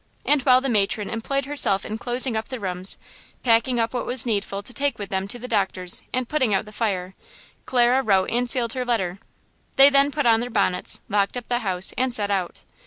And 0.25 0.41
while 0.41 0.61
the 0.61 0.67
matron 0.67 1.11
employed 1.11 1.45
herself 1.45 1.85
in 1.85 1.99
closing 1.99 2.35
up 2.35 2.47
the 2.47 2.59
rooms, 2.59 2.97
packing 3.43 3.79
up 3.79 3.93
what 3.93 4.07
was 4.07 4.25
needful 4.25 4.63
to 4.63 4.73
take 4.73 4.97
with 4.97 5.11
them 5.11 5.27
to 5.27 5.37
the 5.37 5.47
doctor's 5.47 6.01
and 6.11 6.27
putting 6.27 6.55
out 6.55 6.65
the 6.65 6.71
fire, 6.71 7.13
Clara 7.67 8.01
wrote 8.01 8.31
and 8.31 8.49
sealed 8.49 8.73
her 8.73 8.83
letter. 8.83 9.19
They 9.75 9.91
then 9.91 10.11
put 10.11 10.25
on 10.25 10.39
their 10.39 10.49
bonnets, 10.49 11.01
locked 11.07 11.37
up 11.37 11.49
the 11.49 11.59
house, 11.59 11.93
and 11.99 12.11
set 12.11 12.31
out. 12.31 12.63